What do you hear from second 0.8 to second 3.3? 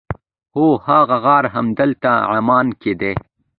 هغه غار همدلته عمان کې دی.